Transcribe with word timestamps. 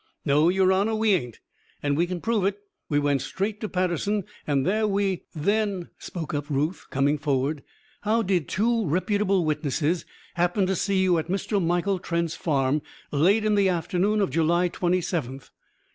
"No, 0.25 0.49
Your 0.49 0.73
Honour, 0.73 0.95
we 0.95 1.11
ain't. 1.13 1.41
And 1.83 1.95
we 1.95 2.07
c'n 2.07 2.21
prove 2.21 2.43
it. 2.43 2.57
We 2.89 2.97
went 2.97 3.21
straight 3.21 3.61
to 3.61 3.69
Paterson; 3.69 4.23
and 4.47 4.65
there 4.65 4.87
we" 4.87 5.25
"Then," 5.51 5.91
spoke 5.99 6.33
up 6.33 6.49
Ruth, 6.49 6.87
coming 6.89 7.19
forward, 7.19 7.61
"how 8.01 8.23
did 8.23 8.47
two 8.47 8.87
reputable 8.87 9.45
witnesses 9.45 10.07
happen 10.33 10.65
to 10.65 10.75
see 10.75 11.03
you 11.03 11.19
at 11.19 11.27
Mr. 11.27 11.63
Michael 11.63 11.99
Trent's 11.99 12.33
farm 12.35 12.81
late 13.11 13.45
on 13.45 13.53
the 13.53 13.69
afternoon 13.69 14.21
of 14.21 14.31
July 14.31 14.69
twenty 14.69 15.01
seventh?" 15.01 15.51